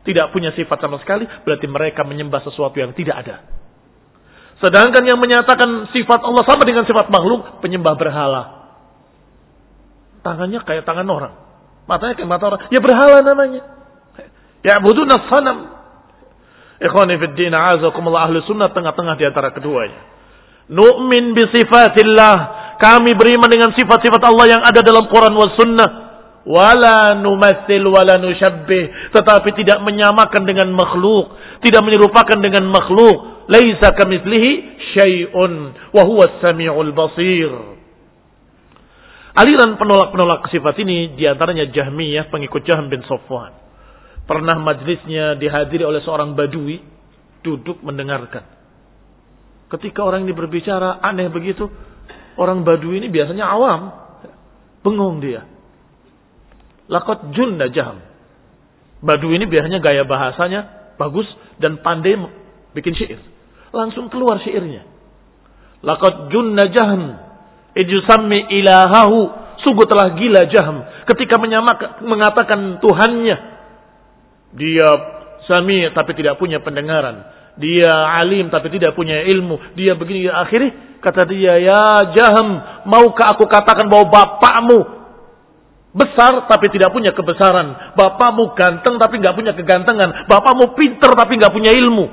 [0.06, 3.36] tidak punya sifat sama sekali, berarti mereka menyembah sesuatu yang tidak ada.
[4.62, 8.42] Sedangkan yang menyatakan sifat Allah sama dengan sifat makhluk, penyembah berhala.
[10.22, 11.34] Tangannya kayak tangan orang.
[11.90, 12.62] Matanya kayak mata orang.
[12.70, 13.62] Ya berhala namanya.
[14.64, 15.74] Ya buduna sanam.
[16.80, 20.13] Ikhwani fi din azakumullah ahli sunnah tengah-tengah di antara keduanya.
[20.72, 22.36] Nu'min sifatillah.
[22.80, 25.90] Kami beriman dengan sifat-sifat Allah yang ada dalam Quran wa sunnah.
[26.44, 29.12] Wala numathil wala nusyabbih.
[29.12, 31.32] Tetapi tidak menyamakan dengan makhluk.
[31.64, 33.48] Tidak menyerupakan dengan makhluk.
[33.48, 34.50] Laisa kamithlihi
[34.96, 35.52] syai'un.
[35.92, 37.52] Wahuwa sami'ul basir.
[39.34, 43.50] Aliran penolak-penolak sifat ini di antaranya Jahmiyah, pengikut Jahm bin Sofwan.
[44.30, 46.78] Pernah majlisnya dihadiri oleh seorang badui,
[47.42, 48.46] duduk mendengarkan.
[49.72, 51.66] Ketika orang ini berbicara aneh begitu,
[52.36, 53.90] orang Badu ini biasanya awam,
[54.84, 55.48] bengong dia.
[56.86, 58.00] Lakot junna jaham.
[59.00, 61.24] Badu ini biasanya gaya bahasanya bagus
[61.56, 62.16] dan pandai
[62.76, 63.20] bikin syair.
[63.72, 64.84] Langsung keluar syairnya.
[65.80, 67.16] Lakot junna jaham.
[67.74, 69.42] Ijusammi ilahahu.
[69.64, 70.84] Sungguh telah gila jaham.
[71.08, 73.36] Ketika menyamakan, mengatakan Tuhannya.
[74.54, 74.88] Dia
[75.48, 81.28] sami tapi tidak punya pendengaran dia alim tapi tidak punya ilmu, dia begini akhirnya kata
[81.28, 81.84] dia, "Ya
[82.16, 82.48] Jaham,
[82.88, 85.04] maukah aku katakan bahwa bapakmu
[85.94, 87.94] Besar tapi tidak punya kebesaran.
[87.94, 90.26] Bapakmu ganteng tapi nggak punya kegantengan.
[90.26, 92.10] Bapakmu pinter tapi nggak punya ilmu.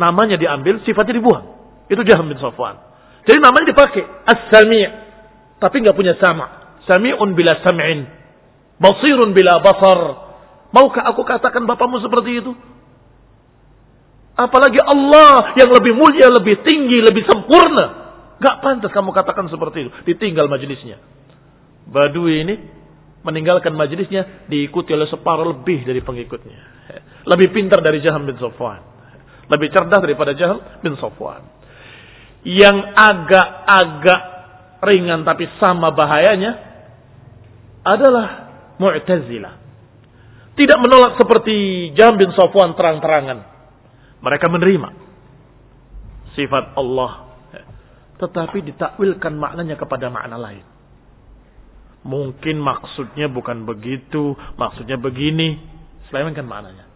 [0.00, 1.44] Namanya diambil, sifatnya dibuang.
[1.92, 2.80] Itu Jaham bin Safwan.
[3.28, 4.02] Jadi namanya dipakai.
[4.24, 4.88] As-sami'
[5.60, 6.80] tapi nggak punya sama.
[6.88, 8.08] Sami'un bila sam'in.
[8.80, 10.00] Basirun bila basar.
[10.72, 12.56] Maukah aku katakan bapakmu seperti itu?
[14.32, 18.00] Apalagi Allah yang lebih mulia, lebih tinggi, lebih sempurna.
[18.40, 19.90] Gak pantas kamu katakan seperti itu.
[20.08, 20.98] Ditinggal majelisnya.
[21.86, 22.54] Badui ini
[23.22, 26.60] meninggalkan majelisnya diikuti oleh separuh lebih dari pengikutnya.
[27.28, 28.82] Lebih pintar dari Jaham bin Sofwan.
[29.46, 31.44] Lebih cerdas daripada Jaham bin Sofwan.
[32.42, 34.20] Yang agak-agak
[34.82, 36.58] ringan tapi sama bahayanya
[37.86, 38.26] adalah
[38.82, 39.54] Mu'tazilah.
[40.58, 43.38] Tidak menolak seperti Jaham bin Sofwan terang-terangan.
[44.22, 44.88] Mereka menerima
[46.32, 47.32] sifat Allah
[48.22, 50.62] tetapi ditakwilkan maknanya kepada makna lain.
[52.06, 55.58] Mungkin maksudnya bukan begitu, maksudnya begini.
[56.06, 56.86] Selewengkan maknanya.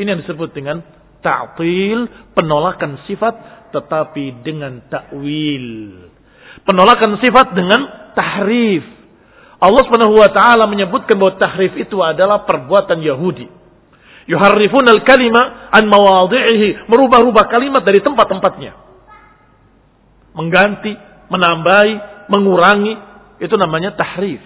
[0.00, 0.80] Ini yang disebut dengan
[1.20, 3.34] ta'til, penolakan sifat
[3.76, 5.68] tetapi dengan takwil.
[6.64, 7.80] Penolakan sifat dengan
[8.16, 8.84] tahrif.
[9.60, 13.59] Allah Subhanahu wa taala menyebutkan bahwa tahrif itu adalah perbuatan Yahudi.
[14.30, 18.90] Yuharrifun al-kalima an mawadhi'ihi, merubah-rubah kalimat dari tempat-tempatnya
[20.34, 20.94] mengganti,
[21.30, 21.94] menambahi,
[22.30, 22.94] mengurangi,
[23.42, 24.40] itu namanya tahrif.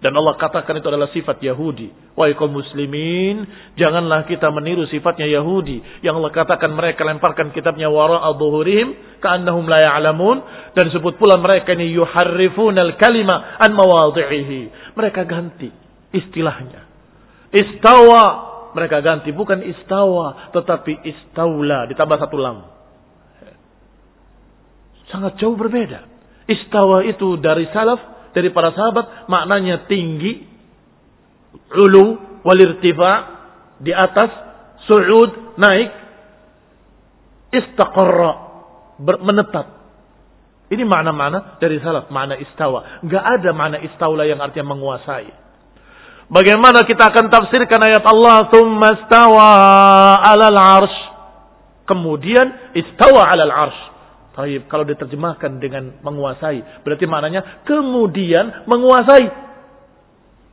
[0.00, 2.16] Dan Allah katakan itu adalah sifat Yahudi.
[2.16, 3.44] Kaum muslimin,
[3.76, 6.00] janganlah kita meniru sifatnya Yahudi.
[6.00, 10.36] Yang Allah katakan mereka lemparkan kitabnya wara'a dhuhurihim ka'annahum la ya'lamun
[10.72, 14.60] dan sebut pula mereka ini yuharrifunal kalima an mawadhi'ihi.
[14.96, 15.68] Mereka ganti
[16.16, 16.88] istilahnya.
[17.52, 22.58] Istawa mereka ganti bukan istawa tetapi istaula ditambah satu lam.
[25.10, 26.06] Sangat jauh berbeda.
[26.46, 30.46] Istawa itu dari salaf, dari para sahabat, maknanya tinggi,
[31.74, 32.06] ulu,
[32.46, 33.12] walirtifa,
[33.82, 34.30] di atas,
[34.86, 35.90] su'ud, naik,
[37.50, 38.32] istaqarra,
[39.02, 39.66] menetap.
[40.70, 43.02] Ini makna-makna dari salaf, makna istawa.
[43.02, 45.49] Gak ada makna istaula yang artinya menguasai.
[46.30, 49.50] Bagaimana kita akan tafsirkan ayat Allah, thumma istawa
[50.22, 50.98] alal arsh.
[51.90, 53.80] Kemudian istawa alal arsh.
[54.30, 59.26] Taib, kalau diterjemahkan dengan menguasai, berarti maknanya kemudian menguasai.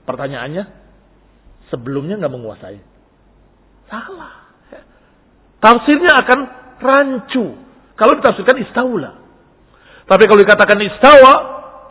[0.09, 0.65] Pertanyaannya,
[1.69, 2.81] sebelumnya nggak menguasai.
[3.85, 4.49] Salah.
[5.61, 6.39] Tafsirnya akan
[6.81, 7.45] rancu.
[7.93, 9.11] Kalau ditafsirkan istaula.
[10.09, 11.33] Tapi kalau dikatakan istawa,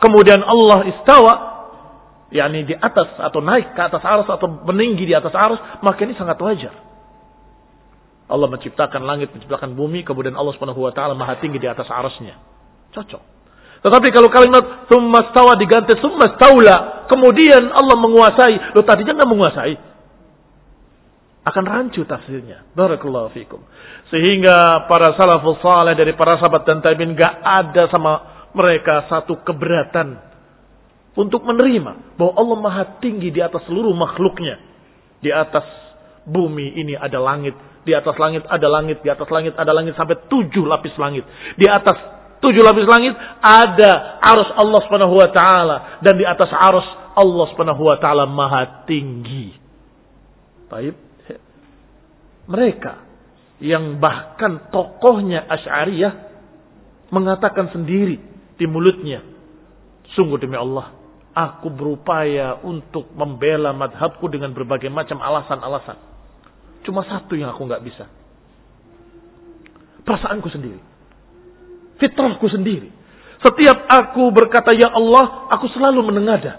[0.03, 1.33] kemudian Allah istawa,
[2.31, 6.13] yakni di atas atau naik ke atas arus atau meninggi di atas arus, maka ini
[6.19, 6.75] sangat wajar.
[8.27, 12.35] Allah menciptakan langit, menciptakan bumi, kemudian Allah Subhanahu wa taala Maha tinggi di atas arasnya.
[12.91, 13.23] Cocok.
[13.77, 19.75] Tetapi kalau kalimat summa stawa diganti summa staula, kemudian Allah menguasai, lo tadinya nggak menguasai.
[21.47, 22.67] Akan rancu tafsirnya.
[22.75, 23.63] Barakallahu fikum.
[24.11, 28.11] Sehingga para salafus saleh dari para sahabat dan tabi'in nggak ada sama
[28.51, 30.26] mereka satu keberatan
[31.17, 34.61] untuk menerima bahwa Allah Maha tinggi di atas seluruh makhluknya.
[35.17, 35.65] Di atas
[36.29, 40.29] bumi ini ada langit, di atas langit ada langit, di atas langit ada langit sampai
[40.29, 41.25] tujuh lapis langit.
[41.57, 41.97] Di atas
[42.37, 45.77] tujuh lapis langit ada arus Allah subhanahu wa ta'ala.
[46.05, 49.57] Dan di atas arus Allah subhanahu wa ta'ala maha tinggi.
[50.69, 50.95] Baik.
[52.47, 52.93] Mereka
[53.59, 56.13] yang bahkan tokohnya Ash'ariyah
[57.09, 58.21] mengatakan sendiri
[58.55, 59.23] di mulutnya.
[60.15, 60.96] Sungguh demi Allah,
[61.37, 66.01] aku berupaya untuk membela madhabku dengan berbagai macam alasan-alasan.
[66.81, 68.09] Cuma satu yang aku nggak bisa.
[70.01, 70.81] Perasaanku sendiri.
[72.01, 72.89] Fitrahku sendiri.
[73.37, 76.57] Setiap aku berkata ya Allah, aku selalu menengada.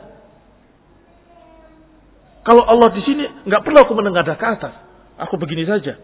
[2.46, 4.74] Kalau Allah di sini nggak perlu aku menengada ke atas.
[5.18, 5.98] Aku begini saja.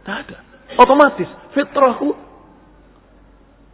[0.00, 0.38] Tidak ada.
[0.80, 2.16] Otomatis fitrahku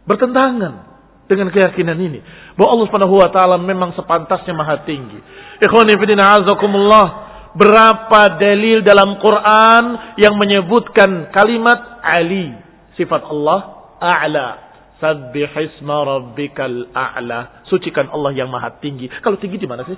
[0.03, 0.96] bertentangan
[1.27, 2.19] dengan keyakinan ini
[2.55, 5.19] bahwa Allah Subhanahu wa taala memang sepantasnya maha tinggi.
[5.59, 7.05] Ikhwani fillah azakumullah
[7.53, 9.83] berapa dalil dalam Quran
[10.19, 12.55] yang menyebutkan kalimat Ali,
[12.95, 13.59] sifat Allah
[13.99, 14.49] a'la.
[14.97, 17.69] Sabbih isma rabbikal a'la.
[17.69, 19.05] Sucikan Allah yang maha tinggi.
[19.21, 19.97] Kalau tinggi di mana sih?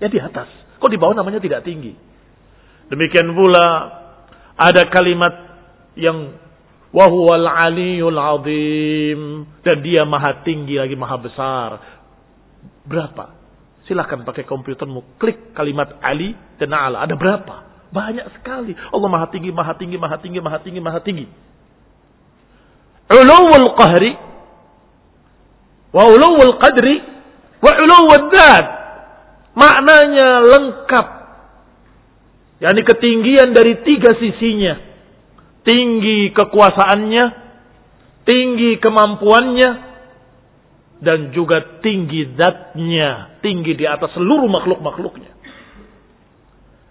[0.00, 0.48] Ya di atas.
[0.80, 1.92] Kok di bawah namanya tidak tinggi?
[2.88, 3.66] Demikian pula
[4.56, 5.34] ada kalimat
[5.96, 6.43] yang
[6.94, 11.70] wahuwal aliyul azim dan dia maha tinggi lagi maha besar.
[12.86, 13.34] Berapa?
[13.84, 17.04] Silahkan pakai komputermu, klik kalimat Ali dan Ala.
[17.04, 17.54] Ada berapa?
[17.92, 18.72] Banyak sekali.
[18.72, 21.26] Allah maha tinggi, maha tinggi, maha tinggi, maha tinggi, maha tinggi.
[23.12, 24.12] Uluwul qahri,
[25.92, 26.96] wa uluwul qadri,
[27.60, 28.64] wa uluwul dad.
[29.54, 31.06] Maknanya lengkap.
[32.64, 34.93] yakni ketinggian dari tiga sisinya.
[35.64, 37.24] Tinggi kekuasaannya,
[38.28, 39.70] tinggi kemampuannya,
[41.00, 43.40] dan juga tinggi zatnya.
[43.40, 45.32] Tinggi di atas seluruh makhluk-makhluknya.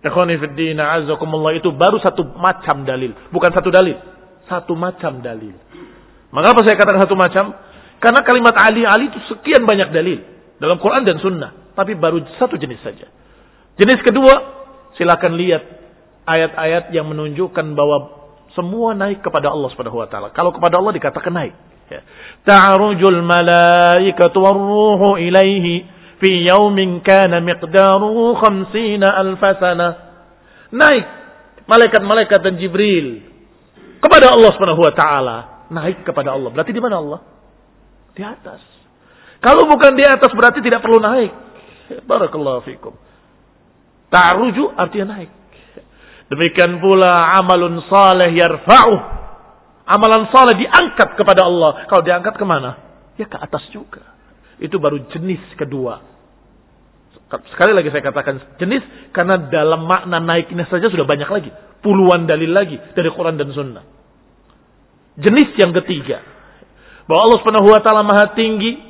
[0.03, 3.15] Ikhwanifiddina azakumullah itu baru satu macam dalil.
[3.32, 3.95] Bukan satu dalil.
[4.45, 5.55] Satu macam dalil.
[6.34, 7.55] Mengapa saya katakan satu macam?
[8.03, 10.19] Karena kalimat Ali Ali itu sekian banyak dalil
[10.59, 13.07] dalam Quran dan Sunnah, tapi baru satu jenis saja.
[13.80, 14.34] Jenis kedua,
[14.99, 15.63] silakan lihat
[16.28, 18.22] ayat-ayat yang menunjukkan bahwa
[18.54, 20.30] semua naik kepada Allah Subhanahu wa taala.
[20.34, 21.54] Kalau kepada Allah dikatakan naik.
[21.89, 22.01] Ya.
[22.47, 25.86] Ta'rujul malaikatu warruhu ilaihi
[26.22, 29.88] fi yaumin kana miqdaruhu khamsina alfasana.
[30.74, 31.06] Naik
[31.70, 33.22] malaikat-malaikat dan Jibril
[33.99, 35.38] kepada Allah Subhanahu wa taala.
[35.74, 36.54] Naik kepada Allah.
[36.54, 37.20] Berarti di mana Allah?
[38.14, 38.62] Di atas.
[39.41, 41.32] Kalau bukan di atas berarti tidak perlu naik.
[42.08, 42.93] Barakallahu fikum.
[44.14, 45.43] Ta'ruju artinya naik.
[46.34, 48.95] Demikian pula amalun saleh yarfa'u.
[49.86, 51.86] Amalan saleh diangkat kepada Allah.
[51.86, 52.81] Kalau diangkat ke mana?
[53.21, 54.01] Ya ke atas juga.
[54.57, 56.01] Itu baru jenis kedua.
[57.53, 61.53] Sekali lagi saya katakan jenis karena dalam makna naiknya saja sudah banyak lagi.
[61.86, 63.86] Puluhan dalil lagi dari Quran dan Sunnah.
[65.13, 66.17] Jenis yang ketiga
[67.05, 68.81] bahwa Allah Subhanahu wa taala Maha tinggi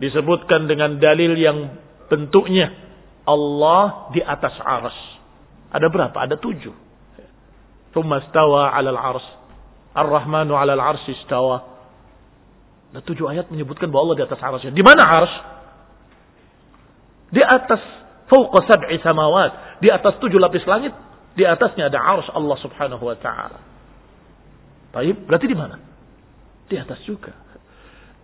[0.00, 1.76] disebutkan dengan dalil yang
[2.08, 2.72] bentuknya
[3.28, 4.96] Allah di atas aras.
[5.72, 6.16] Ada berapa?
[6.16, 6.85] Ada tujuh.
[7.96, 9.24] Thumma stawa alal ars.
[9.96, 11.64] Ar-Rahmanu alal ars istawa.
[12.92, 14.72] Ada tujuh ayat menyebutkan bahwa Allah di atas arasnya.
[14.76, 15.34] Di mana ars?
[17.32, 17.80] Di atas
[18.28, 19.80] fauqa sab'i samawat.
[19.80, 20.92] Di atas tujuh lapis langit.
[21.32, 23.60] Di atasnya ada ars Allah subhanahu wa ta'ala.
[24.92, 25.80] Baik, berarti di mana?
[26.68, 27.32] Di atas juga.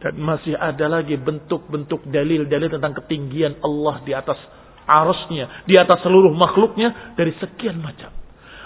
[0.05, 4.37] Dan masih ada lagi bentuk-bentuk dalil-dalil tentang ketinggian Allah di atas
[4.85, 8.22] arusnya, di atas seluruh makhluknya dari sekian macam.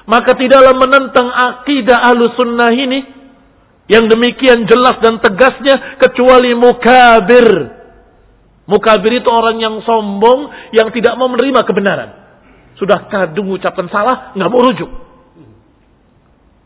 [0.06, 3.00] Maka tidaklah menentang akidah ahlu sunnah ini
[3.90, 7.48] yang demikian jelas dan tegasnya kecuali mukabir.
[8.66, 12.10] Mukabir itu orang yang sombong yang tidak mau menerima kebenaran.
[12.78, 14.90] Sudah kadung ucapan salah, nggak mau rujuk.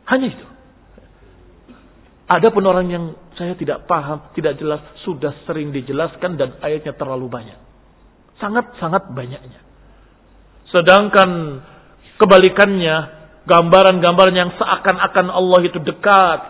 [0.08, 0.46] Hanya itu.
[2.30, 3.04] Ada pun orang yang
[3.36, 7.58] saya tidak paham, tidak jelas, sudah sering dijelaskan dan ayatnya terlalu banyak.
[8.40, 9.60] Sangat-sangat banyaknya.
[10.72, 11.60] Sedangkan
[12.16, 13.19] kebalikannya,
[13.50, 16.40] gambaran-gambaran yang seakan-akan Allah itu dekat,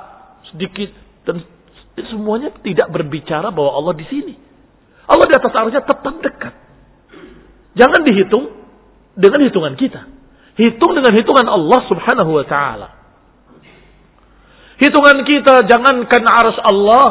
[0.53, 0.93] sedikit,
[1.25, 1.41] dan
[2.13, 4.35] semuanya tidak berbicara bahwa Allah di sini.
[5.09, 6.55] Allah di atas arusnya tetap dekat.
[7.75, 8.45] Jangan dihitung
[9.17, 10.07] dengan hitungan kita.
[10.61, 12.89] Hitung dengan hitungan Allah subhanahu wa ta'ala.
[14.77, 17.09] Hitungan kita jangankan arus Allah.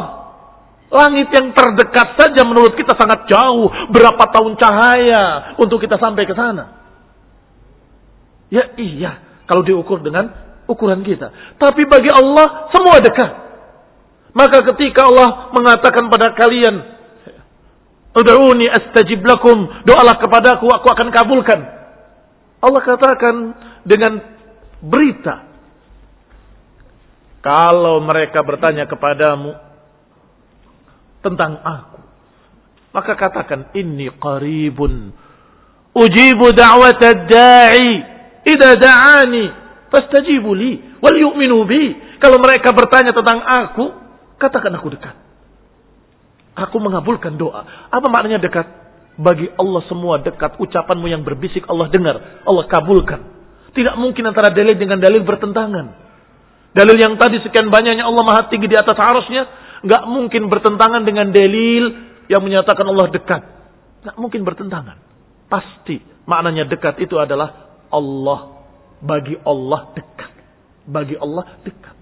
[0.90, 3.70] Langit yang terdekat saja menurut kita sangat jauh.
[3.94, 6.78] Berapa tahun cahaya untuk kita sampai ke sana.
[8.50, 9.29] Ya iya.
[9.50, 10.30] Kalau diukur dengan
[10.70, 11.58] ukuran kita.
[11.58, 13.30] Tapi bagi Allah semua dekat.
[14.30, 17.02] Maka ketika Allah mengatakan pada kalian.
[18.14, 19.66] Udu'uni astajib lakum.
[19.82, 21.60] Doalah kepadaku, aku akan kabulkan.
[22.62, 23.34] Allah katakan
[23.82, 24.22] dengan
[24.78, 25.50] berita
[27.40, 29.56] kalau mereka bertanya kepadamu
[31.24, 32.00] tentang aku,
[32.92, 35.16] maka katakan ini qaribun.
[35.96, 37.00] Ujibu da'wat
[37.32, 39.44] da'i idza da'ani
[39.90, 41.96] fastajibu li wal yu'minu bi.
[42.20, 43.84] Kalau mereka bertanya tentang aku,
[44.36, 45.16] katakan aku dekat.
[46.56, 47.88] Aku mengabulkan doa.
[47.88, 48.68] Apa maknanya dekat?
[49.16, 50.60] Bagi Allah semua dekat.
[50.60, 52.44] Ucapanmu yang berbisik Allah dengar.
[52.44, 53.20] Allah kabulkan.
[53.72, 55.86] Tidak mungkin antara dalil dengan dalil bertentangan.
[56.76, 59.48] Dalil yang tadi sekian banyaknya Allah maha tinggi di atas arusnya.
[59.80, 61.84] Nggak mungkin bertentangan dengan dalil
[62.28, 63.42] yang menyatakan Allah dekat.
[64.04, 64.96] Nggak mungkin bertentangan.
[65.48, 68.64] Pasti maknanya dekat itu adalah Allah.
[69.00, 70.32] Bagi Allah dekat.
[70.86, 71.96] Bagi Allah dekat.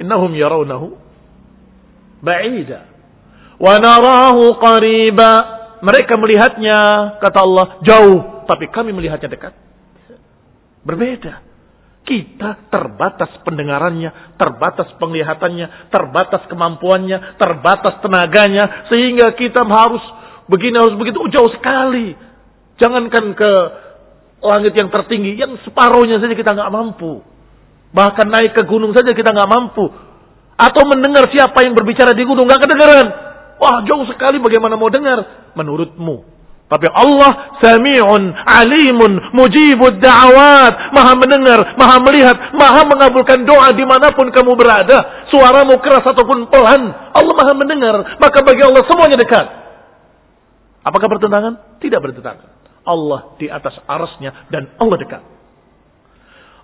[0.00, 0.96] Innahum yarawnahu
[2.20, 2.88] ba'ida.
[3.56, 5.32] Wa narahu qariba.
[5.80, 6.80] Mereka melihatnya,
[7.20, 8.48] kata Allah, jauh.
[8.48, 9.52] Tapi kami melihatnya dekat.
[10.86, 11.44] Berbeda.
[12.06, 20.00] Kita terbatas pendengarannya, terbatas penglihatannya, terbatas kemampuannya, terbatas tenaganya, sehingga kita harus
[20.46, 22.14] begini harus begitu jauh sekali.
[22.78, 23.50] Jangankan ke
[24.46, 27.22] langit yang tertinggi, yang separuhnya saja kita nggak mampu.
[27.90, 29.86] Bahkan naik ke gunung saja kita nggak mampu.
[30.56, 33.06] Atau mendengar siapa yang berbicara di gunung nggak kedengaran.
[33.56, 35.50] Wah jauh sekali bagaimana mau dengar?
[35.56, 36.36] Menurutmu
[36.66, 40.90] tapi Allah sami'un, alimun, mujibud da'awat.
[40.90, 45.30] Maha mendengar, maha melihat, maha mengabulkan doa di mana pun kamu berada.
[45.30, 46.90] Suaramu keras ataupun pelan.
[47.14, 48.18] Allah maha mendengar.
[48.18, 49.46] Maka bagi Allah semuanya dekat.
[50.82, 51.78] Apakah bertentangan?
[51.78, 52.50] Tidak bertentangan.
[52.86, 55.22] Allah di atas arasnya dan Allah dekat.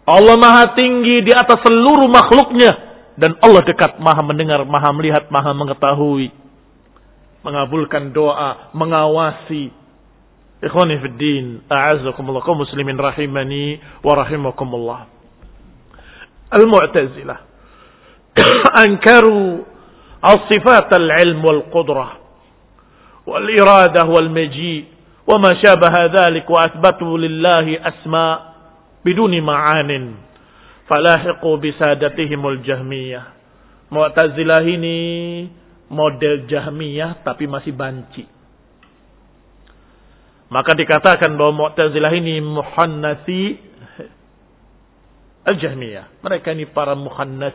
[0.02, 2.72] Allah maha tinggi di atas seluruh makhluknya
[3.18, 6.30] dan Allah dekat maha mendengar, maha melihat, maha mengetahui.
[7.42, 9.74] Mengabulkan doa, mengawasi.
[10.62, 15.10] Ikhwani fi din, a'azakumullah, kaum muslimin rahimani wa rahimakumullah.
[16.54, 17.38] Al-Mu'tazilah
[18.86, 19.64] ankaru
[20.22, 22.20] al-sifat al-ilm wal-qudrah
[25.26, 28.54] wa ma syabaha dzalik wa athbatu lillahi asma
[29.06, 30.18] biduni ma'anin
[30.86, 33.42] falahiqu bisadatihimul jahmiyah
[33.92, 34.98] Mu'tazilah ini
[35.92, 38.24] model Jahmiyah tapi masih banci.
[40.48, 43.60] Maka dikatakan bahwa Mu'tazilah ini muhannasi
[45.52, 46.24] al-Jahmiyah.
[46.24, 47.52] Mereka ini para muhannas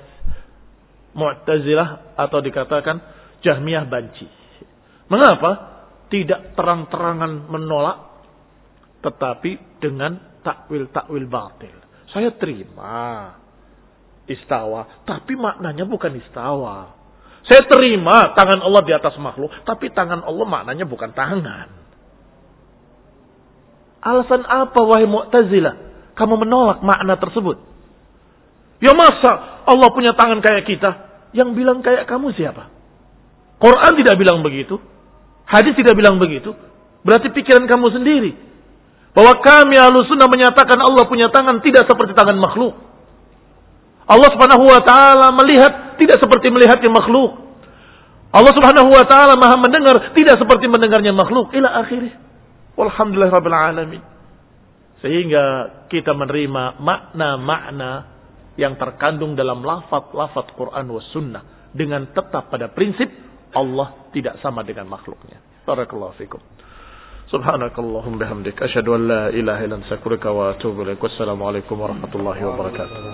[1.18, 3.01] Mu'tazilah atau dikatakan
[3.41, 4.30] Jahmiyah banci.
[5.09, 5.76] Mengapa?
[6.08, 7.97] Tidak terang-terangan menolak,
[9.03, 11.76] tetapi dengan takwil-takwil batil.
[12.12, 13.36] Saya terima
[14.28, 16.95] istawa, tapi maknanya bukan istawa.
[17.47, 21.68] Saya terima tangan Allah di atas makhluk, tapi tangan Allah maknanya bukan tangan.
[24.03, 25.76] Alasan apa wahai Mu'tazilah?
[26.16, 27.60] Kamu menolak makna tersebut.
[28.78, 30.91] Ya masa Allah punya tangan kayak kita?
[31.34, 32.72] Yang bilang kayak kamu siapa?
[33.58, 34.78] Quran tidak bilang begitu.
[35.48, 36.52] Hadis tidak bilang begitu.
[37.08, 38.32] Berarti pikiran kamu sendiri.
[39.16, 42.76] Bahwa kami sunnah menyatakan Allah punya tangan tidak seperti tangan makhluk.
[44.08, 47.48] Allah subhanahu wa ta'ala melihat tidak seperti melihatnya makhluk.
[48.32, 51.52] Allah subhanahu wa ta'ala maha mendengar tidak seperti mendengarnya makhluk.
[51.56, 52.16] Ila akhirnya.
[52.78, 54.04] Walhamdulillah rabbil alamin.
[55.02, 55.43] Sehingga
[55.91, 57.91] kita menerima makna-makna
[58.60, 61.43] yang terkandung dalam lafaz-lafaz Quran wa sunnah.
[61.72, 63.12] Dengan tetap pada prinsip
[63.56, 65.38] Allah tidak sama dengan makhluknya.
[65.63, 66.41] Barakallahu fikum.
[67.28, 68.55] Subhanakallahum bihamdik.
[68.55, 71.03] Asyhadu an la ilaha anta astaghfiruka wa atubu ilaik.
[71.03, 73.07] Wassalamualaikum warahmatullahi wabarakatuh.